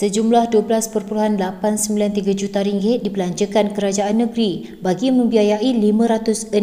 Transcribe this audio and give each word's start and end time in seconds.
Sejumlah 0.00 0.48
12.893 0.48 2.32
juta 2.32 2.64
ringgit 2.64 3.04
dibelanjakan 3.04 3.76
kerajaan 3.76 4.24
negeri 4.24 4.80
bagi 4.80 5.12
membiayai 5.12 5.76
561 5.76 6.56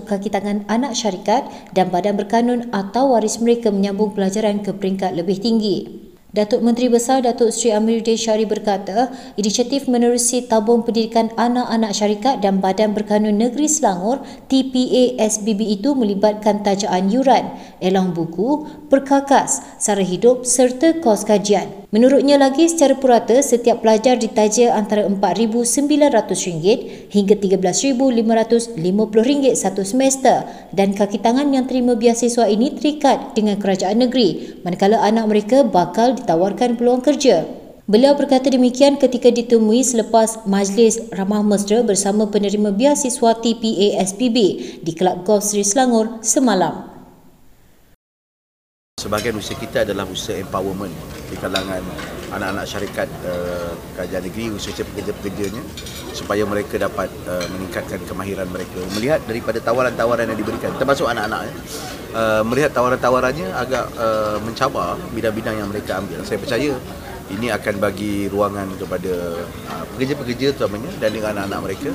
kaki 0.00 0.32
tangan 0.32 0.64
anak 0.64 0.96
syarikat 0.96 1.44
dan 1.76 1.92
badan 1.92 2.16
berkanun 2.16 2.72
atau 2.72 3.12
waris 3.12 3.36
mereka 3.44 3.68
menyambung 3.68 4.16
pelajaran 4.16 4.64
ke 4.64 4.72
peringkat 4.72 5.12
lebih 5.12 5.44
tinggi. 5.44 6.08
Datuk 6.32 6.64
Menteri 6.64 6.88
Besar 6.88 7.20
Datuk 7.20 7.52
Seri 7.52 7.76
Amiruddin 7.76 8.16
Syari 8.16 8.48
berkata, 8.48 9.12
inisiatif 9.36 9.84
menerusi 9.84 10.48
tabung 10.48 10.88
pendidikan 10.88 11.36
anak-anak 11.36 11.92
syarikat 11.92 12.40
dan 12.40 12.64
Badan 12.64 12.96
Berkanun 12.96 13.44
Negeri 13.44 13.68
Selangor 13.68 14.24
TPA 14.48 15.20
SBB 15.20 15.78
itu 15.78 15.92
melibatkan 15.92 16.64
tajaan 16.64 17.12
yuran, 17.12 17.52
elang 17.84 18.16
buku, 18.16 18.64
perkakas, 18.88 19.60
sara 19.76 20.00
hidup 20.00 20.48
serta 20.48 20.96
kos 21.04 21.28
kajian. 21.28 21.83
Menurutnya 21.94 22.34
lagi 22.42 22.66
secara 22.66 22.98
purata 22.98 23.38
setiap 23.38 23.86
pelajar 23.86 24.18
ditaja 24.18 24.74
antara 24.74 25.06
RM4,900 25.06 27.06
hingga 27.06 27.38
RM13,550 27.38 29.54
satu 29.54 29.86
semester 29.86 30.42
dan 30.74 30.90
kaki 30.90 31.22
tangan 31.22 31.54
yang 31.54 31.70
terima 31.70 31.94
biasiswa 31.94 32.50
ini 32.50 32.74
terikat 32.74 33.38
dengan 33.38 33.62
kerajaan 33.62 34.02
negeri 34.02 34.58
manakala 34.66 35.06
anak 35.06 35.30
mereka 35.30 35.62
bakal 35.62 36.18
ditawarkan 36.18 36.74
peluang 36.74 36.98
kerja. 36.98 37.46
Beliau 37.86 38.18
berkata 38.18 38.50
demikian 38.50 38.98
ketika 38.98 39.30
ditemui 39.30 39.86
selepas 39.86 40.50
Majlis 40.50 40.98
Ramah 41.14 41.46
Mesra 41.46 41.86
bersama 41.86 42.26
penerima 42.26 42.74
biasiswa 42.74 43.38
TPA 43.38 44.02
SPB 44.02 44.36
di 44.82 44.92
Kelab 44.98 45.22
Golf 45.22 45.46
Seri 45.46 45.62
Selangor 45.62 46.18
semalam. 46.26 46.93
Sebahagian 49.04 49.36
usaha 49.36 49.60
kita 49.60 49.84
adalah 49.84 50.08
usaha 50.08 50.32
empowerment 50.40 50.96
di 51.28 51.36
kalangan 51.36 51.84
anak-anak 52.32 52.64
syarikat 52.64 53.04
uh, 53.28 53.76
kerajaan 53.92 54.24
negeri 54.24 54.56
khususnya 54.56 54.88
pekerja-pekerjanya 54.88 55.60
supaya 56.16 56.48
mereka 56.48 56.80
dapat 56.80 57.12
uh, 57.28 57.44
meningkatkan 57.52 58.00
kemahiran 58.08 58.48
mereka. 58.48 58.80
Melihat 58.96 59.20
daripada 59.28 59.60
tawaran-tawaran 59.60 60.24
yang 60.32 60.40
diberikan 60.40 60.72
termasuk 60.80 61.04
anak-anak 61.04 61.52
uh, 62.16 62.40
melihat 62.48 62.72
tawaran-tawarannya 62.72 63.52
agak 63.52 63.92
uh, 64.00 64.40
mencabar 64.40 64.96
bidang-bidang 65.12 65.60
yang 65.60 65.68
mereka 65.68 66.00
ambil. 66.00 66.24
Saya 66.24 66.40
percaya 66.40 66.72
ini 67.28 67.52
akan 67.52 67.74
bagi 67.76 68.32
ruangan 68.32 68.72
kepada 68.80 69.44
uh, 69.44 69.84
pekerja-pekerja 69.92 70.56
terutamanya 70.56 70.88
dan 70.96 71.12
dengan 71.12 71.44
anak-anak 71.44 71.60
mereka 71.60 71.90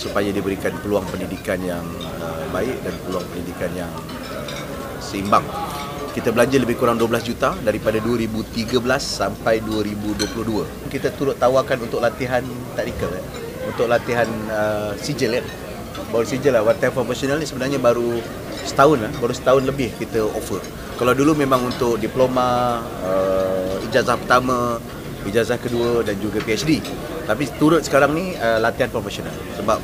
supaya 0.00 0.32
diberikan 0.32 0.72
peluang 0.80 1.04
pendidikan 1.12 1.60
yang 1.60 1.84
uh, 2.24 2.40
baik 2.56 2.80
dan 2.80 2.96
peluang 3.04 3.26
pendidikan 3.36 3.68
yang 3.76 3.92
uh, 4.32 4.96
seimbang 5.04 5.44
kita 6.12 6.32
belanja 6.32 6.56
lebih 6.56 6.80
kurang 6.80 6.96
12 6.96 7.28
juta 7.28 7.52
daripada 7.60 8.00
2013 8.00 8.80
sampai 8.98 9.60
2022. 9.64 10.88
Kita 10.88 11.12
turut 11.12 11.36
tawarkan 11.36 11.84
untuk 11.84 12.00
latihan 12.00 12.40
taktikal 12.72 13.12
ya. 13.12 13.22
Untuk 13.68 13.86
latihan 13.86 14.28
uh, 14.48 14.92
sijil 14.96 15.38
ya. 15.38 15.42
Baru 16.08 16.24
sijil 16.24 16.56
lah. 16.56 16.64
One 16.64 16.78
time 16.80 16.94
professional 16.96 17.36
ni 17.36 17.46
sebenarnya 17.46 17.76
baru 17.76 18.18
setahun 18.64 18.98
lah. 19.04 19.12
Baru 19.20 19.32
setahun 19.36 19.62
lebih 19.68 19.92
kita 20.00 20.24
offer. 20.24 20.64
Kalau 20.96 21.12
dulu 21.14 21.36
memang 21.36 21.68
untuk 21.68 22.00
diploma, 22.00 22.80
uh, 23.04 23.86
ijazah 23.92 24.16
pertama, 24.16 24.80
ijazah 25.28 25.60
kedua 25.60 26.02
dan 26.02 26.16
juga 26.18 26.40
PhD. 26.40 26.80
Tapi 27.28 27.44
turut 27.60 27.84
sekarang 27.84 28.16
ni 28.16 28.32
uh, 28.40 28.56
latihan 28.58 28.88
profesional. 28.88 29.36
Sebab 29.60 29.78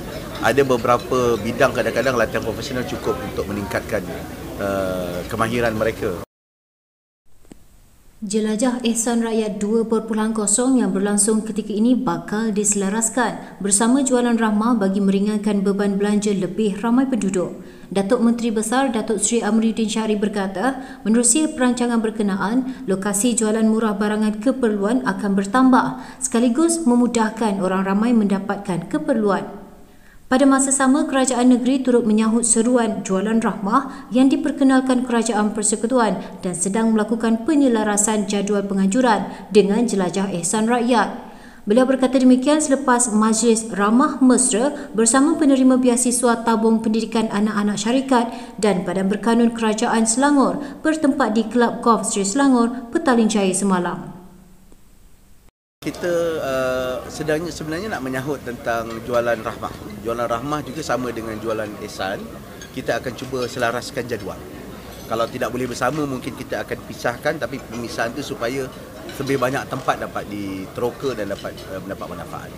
ada 0.45 0.63
beberapa 0.65 1.37
bidang 1.41 1.77
kadang-kadang 1.77 2.17
latihan 2.17 2.43
profesional 2.45 2.85
cukup 2.89 3.17
untuk 3.21 3.45
meningkatkan 3.49 4.05
uh, 4.61 5.25
kemahiran 5.31 5.75
mereka. 5.75 6.25
Jelajah 8.25 8.81
Ehsan 8.81 9.21
Rakyat 9.21 9.61
2.0 9.61 10.09
yang 10.81 10.97
berlangsung 10.97 11.45
ketika 11.45 11.77
ini 11.77 11.93
bakal 11.93 12.57
diselaraskan 12.57 13.61
bersama 13.61 14.01
jualan 14.01 14.41
rahmah 14.41 14.81
bagi 14.81 15.05
meringankan 15.05 15.61
beban 15.61 16.01
belanja 16.01 16.33
lebih 16.33 16.81
ramai 16.81 17.05
penduduk. 17.05 17.53
Datuk 17.93 18.25
Menteri 18.25 18.49
Besar 18.49 18.89
Datuk 18.97 19.21
Seri 19.21 19.45
Amriddin 19.45 19.93
Syari 19.93 20.17
berkata, 20.17 20.81
menerusi 21.05 21.53
perancangan 21.53 22.01
berkenaan, 22.01 22.89
lokasi 22.89 23.37
jualan 23.37 23.69
murah 23.69 23.93
barangan 23.93 24.41
keperluan 24.41 25.05
akan 25.05 25.37
bertambah 25.37 26.01
sekaligus 26.17 26.81
memudahkan 26.89 27.61
orang 27.61 27.85
ramai 27.85 28.17
mendapatkan 28.17 28.89
keperluan. 28.89 29.64
Pada 30.35 30.51
masa 30.51 30.75
sama, 30.75 31.07
kerajaan 31.07 31.47
negeri 31.47 31.79
turut 31.79 32.03
menyahut 32.03 32.43
seruan 32.43 33.07
jualan 33.07 33.39
rahmah 33.39 34.11
yang 34.11 34.27
diperkenalkan 34.27 35.07
kerajaan 35.07 35.55
persekutuan 35.55 36.19
dan 36.43 36.59
sedang 36.59 36.91
melakukan 36.91 37.47
penyelarasan 37.47 38.27
jadual 38.27 38.67
penganjuran 38.67 39.31
dengan 39.55 39.87
jelajah 39.87 40.35
ehsan 40.35 40.67
rakyat. 40.67 41.15
Beliau 41.71 41.87
berkata 41.87 42.19
demikian 42.19 42.59
selepas 42.59 43.15
Majlis 43.15 43.71
Ramah 43.71 44.19
Mesra 44.27 44.75
bersama 44.91 45.39
penerima 45.39 45.79
biasiswa 45.79 46.43
tabung 46.43 46.83
pendidikan 46.83 47.31
anak-anak 47.31 47.79
syarikat 47.79 48.27
dan 48.59 48.83
Badan 48.83 49.07
Berkanun 49.07 49.55
Kerajaan 49.55 50.03
Selangor 50.03 50.59
bertempat 50.83 51.39
di 51.39 51.47
Kelab 51.47 51.79
Golf 51.79 52.11
Sri 52.11 52.27
Selangor, 52.27 52.91
Petaling 52.91 53.31
Jaya 53.31 53.55
semalam. 53.55 54.14
Kita 55.85 56.15
uh, 56.41 56.97
sedangnya 57.13 57.53
sebenarnya 57.53 57.93
nak 57.93 58.01
menyahut 58.01 58.41
tentang 58.41 58.89
jualan 59.05 59.37
rahmah. 59.37 60.01
Jualan 60.01 60.25
rahmah 60.25 60.65
juga 60.65 60.81
sama 60.81 61.13
dengan 61.13 61.37
jualan 61.37 61.69
ihsan. 61.85 62.25
Kita 62.73 63.05
akan 63.05 63.13
cuba 63.13 63.45
selaraskan 63.45 64.09
jadual. 64.09 64.41
Kalau 65.05 65.29
tidak 65.29 65.53
boleh 65.53 65.69
bersama 65.69 66.09
mungkin 66.09 66.33
kita 66.33 66.65
akan 66.65 66.89
pisahkan 66.89 67.37
tapi 67.37 67.61
pemisahan 67.61 68.17
itu 68.17 68.33
supaya 68.33 68.65
lebih 69.21 69.37
banyak 69.37 69.61
tempat 69.69 70.01
dapat 70.01 70.25
diteroka 70.33 71.13
dan 71.13 71.29
dapat 71.37 71.53
uh, 71.69 71.85
mendapat 71.85 72.17
manfaat. 72.17 72.51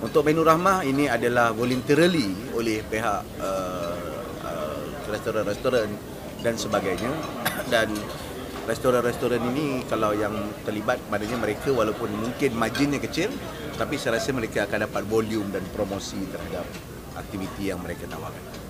Untuk 0.00 0.24
menu 0.24 0.40
rahmah 0.40 0.80
ini 0.80 1.04
adalah 1.04 1.52
voluntarily 1.52 2.56
oleh 2.56 2.80
pihak 2.80 3.20
uh, 3.44 4.00
uh, 4.40 4.82
restoran-restoran 5.12 5.92
dan 6.40 6.56
sebagainya 6.56 7.12
dan 7.68 7.92
restoran-restoran 8.68 9.40
ini 9.54 9.86
kalau 9.88 10.12
yang 10.12 10.34
terlibat 10.66 11.00
maknanya 11.08 11.38
mereka 11.40 11.72
walaupun 11.72 12.12
mungkin 12.16 12.56
marginnya 12.56 13.00
kecil 13.00 13.32
tapi 13.80 13.96
saya 13.96 14.20
rasa 14.20 14.36
mereka 14.36 14.68
akan 14.68 14.84
dapat 14.84 15.02
volume 15.08 15.48
dan 15.52 15.64
promosi 15.72 16.20
terhadap 16.28 16.68
aktiviti 17.16 17.72
yang 17.72 17.80
mereka 17.80 18.04
tawarkan. 18.08 18.60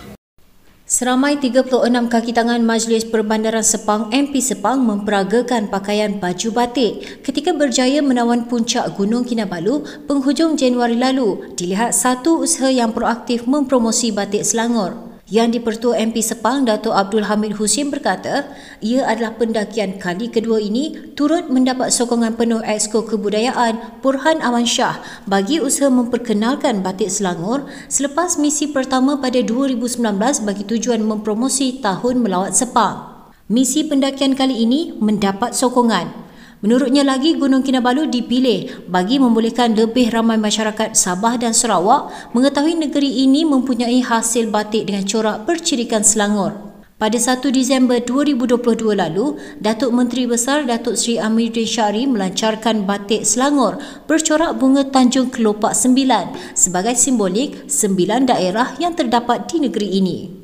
Seramai 0.91 1.39
36 1.39 1.71
kaki 1.87 2.35
tangan 2.35 2.67
Majlis 2.67 3.07
Perbandaran 3.07 3.63
Sepang 3.63 4.11
MP 4.11 4.43
Sepang 4.43 4.83
memperagakan 4.83 5.71
pakaian 5.71 6.19
baju 6.19 6.51
batik 6.51 7.23
ketika 7.23 7.55
berjaya 7.55 8.03
menawan 8.03 8.51
puncak 8.51 8.99
Gunung 8.99 9.23
Kinabalu 9.23 9.87
penghujung 10.11 10.59
Januari 10.59 10.99
lalu 10.99 11.55
dilihat 11.55 11.95
satu 11.95 12.43
usaha 12.43 12.75
yang 12.75 12.91
proaktif 12.91 13.47
mempromosi 13.47 14.11
batik 14.11 14.43
Selangor. 14.43 15.10
Yang 15.31 15.63
di-Pertua 15.63 15.95
MP 15.95 16.27
Sepang 16.27 16.67
Datuk 16.67 16.91
Abdul 16.91 17.31
Hamid 17.31 17.55
Husin 17.55 17.87
berkata, 17.87 18.51
ia 18.83 19.07
adalah 19.07 19.39
pendakian 19.39 19.95
kali 20.03 20.27
kedua 20.27 20.59
ini 20.59 21.15
turut 21.15 21.47
mendapat 21.47 21.95
sokongan 21.95 22.35
penuh 22.35 22.59
Exco 22.67 23.07
Kebudayaan 23.07 24.03
Purhan 24.03 24.43
Aman 24.43 24.67
Shah 24.67 24.99
bagi 25.31 25.63
usaha 25.63 25.87
memperkenalkan 25.87 26.83
batik 26.83 27.15
Selangor 27.15 27.71
selepas 27.87 28.43
misi 28.43 28.75
pertama 28.75 29.23
pada 29.23 29.39
2019 29.39 30.03
bagi 30.43 30.67
tujuan 30.67 30.99
mempromosi 30.99 31.79
Tahun 31.79 32.19
Melawat 32.19 32.59
Sepang. 32.59 33.31
Misi 33.47 33.87
pendakian 33.87 34.35
kali 34.35 34.67
ini 34.67 34.99
mendapat 34.99 35.55
sokongan. 35.55 36.30
Menurutnya 36.61 37.01
lagi 37.01 37.41
Gunung 37.41 37.65
Kinabalu 37.65 38.13
dipilih 38.13 38.85
bagi 38.85 39.17
membolehkan 39.17 39.73
lebih 39.73 40.13
ramai 40.13 40.37
masyarakat 40.37 40.93
Sabah 40.93 41.41
dan 41.41 41.57
Sarawak 41.57 42.13
mengetahui 42.37 42.77
negeri 42.77 43.25
ini 43.25 43.49
mempunyai 43.49 44.05
hasil 44.05 44.53
batik 44.53 44.85
dengan 44.85 45.09
corak 45.09 45.49
percirikan 45.49 46.05
Selangor. 46.05 46.53
Pada 47.01 47.17
1 47.17 47.49
Disember 47.49 47.97
2022 48.05 48.93
lalu, 48.93 49.41
Datuk 49.57 49.89
Menteri 49.89 50.29
Besar 50.29 50.69
Datuk 50.69 51.01
Seri 51.01 51.17
Amiruddin 51.17 51.65
Syari 51.65 52.05
melancarkan 52.05 52.85
batik 52.85 53.25
Selangor 53.25 53.81
bercorak 54.05 54.61
bunga 54.61 54.85
Tanjung 54.85 55.33
Kelopak 55.33 55.73
Sembilan 55.73 56.53
sebagai 56.53 56.93
simbolik 56.93 57.73
sembilan 57.73 58.29
daerah 58.29 58.77
yang 58.77 58.93
terdapat 58.93 59.49
di 59.49 59.65
negeri 59.65 59.89
ini. 59.97 60.40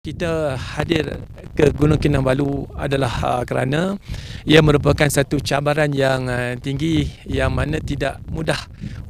Kita 0.00 0.56
hadir 0.56 1.28
ke 1.52 1.76
Gunung 1.76 2.00
Kinabalu 2.00 2.64
adalah 2.72 3.12
uh, 3.20 3.44
kerana 3.44 4.00
ia 4.48 4.64
merupakan 4.64 5.04
satu 5.04 5.44
cabaran 5.44 5.92
yang 5.92 6.24
uh, 6.24 6.56
tinggi 6.56 7.04
yang 7.28 7.52
mana 7.52 7.76
tidak 7.84 8.16
mudah 8.32 8.56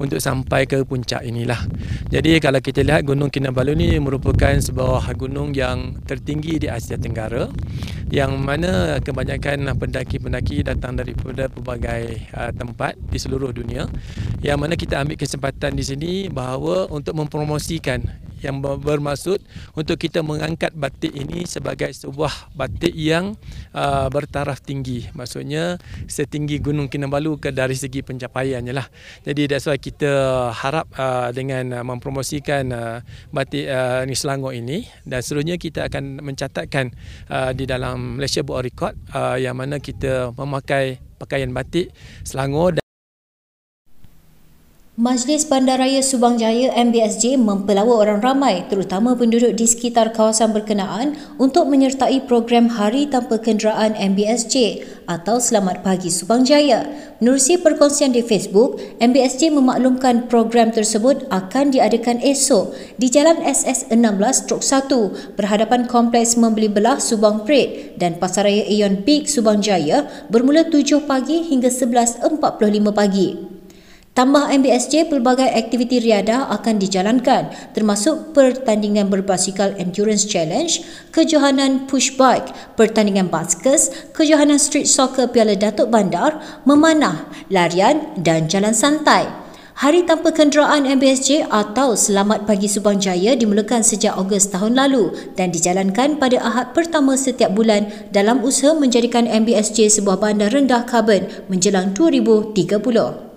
untuk 0.03 0.19
sampai 0.19 0.67
ke 0.67 0.83
puncak 0.83 1.23
inilah. 1.23 1.63
Jadi 2.11 2.43
kalau 2.43 2.59
kita 2.59 2.83
lihat 2.83 3.07
Gunung 3.07 3.31
Kinabalu 3.31 3.79
ini 3.79 4.03
merupakan 4.03 4.51
sebuah 4.51 5.15
gunung 5.15 5.55
yang 5.55 5.95
tertinggi 6.11 6.59
di 6.59 6.67
Asia 6.67 6.99
Tenggara 6.99 7.47
yang 8.11 8.43
mana 8.43 8.99
kebanyakan 8.99 9.71
pendaki-pendaki 9.79 10.67
datang 10.67 10.99
daripada 10.99 11.47
pelbagai 11.47 12.35
uh, 12.35 12.51
tempat 12.51 12.99
di 12.99 13.19
seluruh 13.23 13.55
dunia 13.55 13.87
yang 14.43 14.59
mana 14.59 14.75
kita 14.75 14.99
ambil 14.99 15.15
kesempatan 15.15 15.71
di 15.79 15.87
sini 15.87 16.27
bahawa 16.27 16.91
untuk 16.91 17.15
mempromosikan 17.15 18.27
yang 18.41 18.61
bermaksud 18.61 19.41
untuk 19.77 19.97
kita 20.01 20.25
mengangkat 20.25 20.73
batik 20.75 21.13
ini 21.13 21.45
sebagai 21.45 21.93
sebuah 21.93 22.53
batik 22.57 22.93
yang 22.97 23.37
uh, 23.77 24.09
bertaraf 24.09 24.65
tinggi. 24.65 25.07
Maksudnya 25.13 25.77
setinggi 26.09 26.59
Gunung 26.59 26.89
Kinabalu 26.89 27.37
ke 27.39 27.53
dari 27.53 27.77
segi 27.77 28.01
pencapaiannya 28.01 28.73
lah. 28.75 28.89
Jadi 29.23 29.47
that's 29.47 29.69
why 29.69 29.77
kita 29.77 30.11
harap 30.51 30.89
uh, 30.97 31.31
dengan 31.31 31.81
uh, 31.81 31.85
mempromosikan 31.85 32.65
uh, 32.73 32.99
batik 33.31 33.69
uh, 33.69 34.03
ni 34.09 34.17
Selangor 34.17 34.57
ini 34.57 34.89
dan 35.05 35.21
seterusnya 35.21 35.61
kita 35.61 35.87
akan 35.93 36.25
mencatatkan 36.25 36.97
uh, 37.29 37.53
di 37.53 37.69
dalam 37.69 38.17
Malaysia 38.19 38.41
Book 38.41 38.65
Record 38.65 38.97
uh, 39.13 39.37
yang 39.37 39.55
mana 39.55 39.77
kita 39.79 40.33
memakai 40.35 40.99
pakaian 41.21 41.53
batik 41.53 41.93
Selangor 42.25 42.80
Majlis 45.01 45.49
Bandaraya 45.49 46.05
Subang 46.05 46.37
Jaya 46.37 46.77
MBSJ 46.77 47.41
mempelawa 47.41 48.05
orang 48.05 48.21
ramai 48.21 48.69
terutama 48.69 49.17
penduduk 49.17 49.57
di 49.57 49.65
sekitar 49.65 50.13
kawasan 50.13 50.53
berkenaan 50.53 51.17
untuk 51.41 51.73
menyertai 51.73 52.29
program 52.29 52.69
Hari 52.69 53.09
Tanpa 53.09 53.41
Kenderaan 53.41 53.97
MBSJ 53.97 54.85
atau 55.09 55.41
Selamat 55.41 55.81
Pagi 55.81 56.13
Subang 56.13 56.45
Jaya. 56.45 56.85
Menerusi 57.17 57.57
perkongsian 57.57 58.13
di 58.13 58.21
Facebook, 58.21 58.77
MBSJ 59.01 59.49
memaklumkan 59.57 60.29
program 60.29 60.69
tersebut 60.69 61.25
akan 61.33 61.73
diadakan 61.73 62.21
esok 62.21 62.77
di 63.01 63.09
Jalan 63.09 63.41
SS16-1 63.41 64.61
berhadapan 65.33 65.89
Kompleks 65.89 66.37
Membeli 66.37 66.69
Belah 66.69 67.01
Subang 67.01 67.49
Pret 67.49 67.97
dan 67.97 68.21
Pasaraya 68.21 68.69
Aeon 68.69 69.01
Big 69.01 69.33
Subang 69.33 69.65
Jaya 69.65 70.05
bermula 70.29 70.69
7 70.69 71.09
pagi 71.09 71.49
hingga 71.49 71.73
11.45 71.73 72.21
pagi. 72.93 73.60
Tambah 74.11 74.51
MBSJ, 74.51 75.07
pelbagai 75.07 75.47
aktiviti 75.47 76.03
riadah 76.03 76.51
akan 76.51 76.83
dijalankan 76.83 77.55
termasuk 77.71 78.35
pertandingan 78.35 79.07
berbasikal 79.07 79.71
Endurance 79.79 80.27
Challenge, 80.27 80.83
kejohanan 81.15 81.87
push 81.87 82.19
bike, 82.19 82.51
pertandingan 82.75 83.31
baskets, 83.31 84.11
kejohanan 84.11 84.59
street 84.59 84.91
soccer 84.91 85.31
Piala 85.31 85.55
Datuk 85.55 85.95
Bandar, 85.95 86.43
memanah, 86.67 87.31
larian 87.55 88.11
dan 88.19 88.51
jalan 88.51 88.75
santai. 88.75 89.31
Hari 89.79 90.03
Tanpa 90.03 90.35
Kenderaan 90.35 90.91
MBSJ 90.91 91.47
atau 91.47 91.95
Selamat 91.95 92.51
Pagi 92.51 92.67
Subang 92.67 92.99
Jaya 92.99 93.39
dimulakan 93.39 93.87
sejak 93.87 94.19
Ogos 94.19 94.51
tahun 94.51 94.75
lalu 94.75 95.15
dan 95.39 95.55
dijalankan 95.55 96.19
pada 96.19 96.43
Ahad 96.43 96.75
pertama 96.75 97.15
setiap 97.15 97.55
bulan 97.55 97.87
dalam 98.11 98.43
usaha 98.43 98.75
menjadikan 98.75 99.31
MBSJ 99.31 100.03
sebuah 100.03 100.19
bandar 100.19 100.51
rendah 100.51 100.83
karbon 100.83 101.31
menjelang 101.47 101.95
2030. 101.95 103.30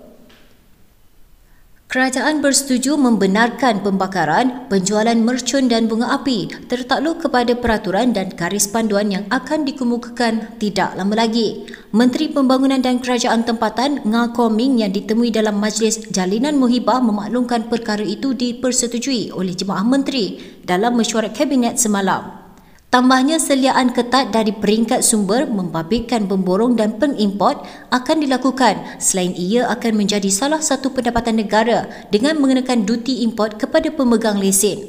Kerajaan 1.94 2.42
bersetuju 2.42 2.98
membenarkan 2.98 3.78
pembakaran, 3.78 4.66
penjualan 4.66 5.14
mercun 5.14 5.70
dan 5.70 5.86
bunga 5.86 6.18
api 6.18 6.50
tertakluk 6.66 7.22
kepada 7.22 7.54
peraturan 7.54 8.10
dan 8.10 8.34
garis 8.34 8.66
panduan 8.66 9.14
yang 9.14 9.22
akan 9.30 9.62
dikemukakan 9.62 10.58
tidak 10.58 10.90
lama 10.98 11.14
lagi. 11.14 11.70
Menteri 11.94 12.34
Pembangunan 12.34 12.82
dan 12.82 12.98
Kerajaan 12.98 13.46
Tempatan 13.46 14.02
Nga 14.10 14.34
Koming 14.34 14.82
yang 14.82 14.90
ditemui 14.90 15.30
dalam 15.30 15.54
Majlis 15.62 16.10
Jalinan 16.10 16.58
Muhibah 16.58 16.98
memaklumkan 16.98 17.70
perkara 17.70 18.02
itu 18.02 18.34
dipersetujui 18.34 19.30
oleh 19.30 19.54
Jemaah 19.54 19.86
Menteri 19.86 20.58
dalam 20.66 20.98
mesyuarat 20.98 21.30
Kabinet 21.30 21.78
semalam. 21.78 22.43
Tambahnya 22.94 23.42
seliaan 23.42 23.90
ketat 23.90 24.30
dari 24.30 24.54
peringkat 24.54 25.02
sumber 25.02 25.50
membabitkan 25.50 26.30
pemborong 26.30 26.78
dan 26.78 26.94
pengimport 26.94 27.66
akan 27.90 28.22
dilakukan 28.22 29.02
selain 29.02 29.34
ia 29.34 29.66
akan 29.66 29.98
menjadi 29.98 30.30
salah 30.30 30.62
satu 30.62 30.94
pendapatan 30.94 31.42
negara 31.42 31.90
dengan 32.14 32.38
mengenakan 32.38 32.86
duty 32.86 33.26
import 33.26 33.58
kepada 33.58 33.90
pemegang 33.90 34.38
lesen. 34.38 34.86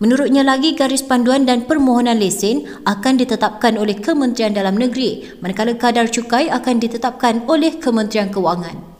Menurutnya 0.00 0.40
lagi 0.40 0.72
garis 0.72 1.04
panduan 1.04 1.44
dan 1.44 1.68
permohonan 1.68 2.16
lesen 2.16 2.64
akan 2.88 3.20
ditetapkan 3.20 3.76
oleh 3.76 4.00
Kementerian 4.00 4.56
Dalam 4.56 4.80
Negeri 4.80 5.36
manakala 5.44 5.76
kadar 5.76 6.08
cukai 6.08 6.48
akan 6.48 6.80
ditetapkan 6.80 7.44
oleh 7.44 7.76
Kementerian 7.76 8.32
Kewangan. 8.32 8.93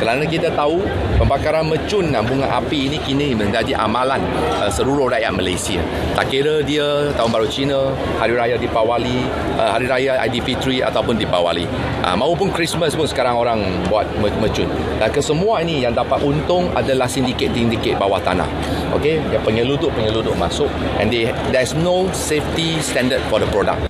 Kerana 0.00 0.24
kita 0.24 0.48
tahu 0.56 0.80
pembakaran 1.20 1.68
mercun 1.68 2.08
dan 2.08 2.24
bunga 2.24 2.48
api 2.56 2.88
ini 2.88 2.96
kini 3.04 3.36
menjadi 3.36 3.76
amalan 3.76 4.24
uh, 4.56 4.72
seluruh 4.72 5.12
rakyat 5.12 5.28
Malaysia. 5.28 5.76
Tak 6.16 6.32
kira 6.32 6.64
dia 6.64 7.12
tahun 7.20 7.28
baru 7.28 7.44
Cina, 7.52 7.92
hari 8.16 8.32
raya 8.32 8.56
Deepawali, 8.56 9.28
uh, 9.60 9.76
hari 9.76 9.84
raya 9.92 10.16
Aidilfitri 10.24 10.80
ataupun 10.80 11.20
Deepawali. 11.20 11.68
Uh, 12.00 12.16
maupun 12.16 12.48
Christmas 12.48 12.96
pun 12.96 13.04
sekarang 13.04 13.36
orang 13.36 13.60
buat 13.92 14.08
mercun. 14.40 14.72
Dan 14.96 15.12
kesemua 15.12 15.60
ini 15.60 15.84
yang 15.84 15.92
dapat 15.92 16.24
untung 16.24 16.72
adalah 16.72 17.04
sindiket-sindiket 17.04 18.00
bawah 18.00 18.24
tanah. 18.24 18.48
Okey, 18.96 19.20
yang 19.28 19.44
penyeluduk-penyeluduk 19.44 20.32
masuk 20.40 20.72
and 20.96 21.12
they, 21.12 21.28
there's 21.52 21.76
no 21.76 22.08
safety 22.16 22.80
standard 22.80 23.20
for 23.28 23.36
the 23.36 23.46
product. 23.52 23.89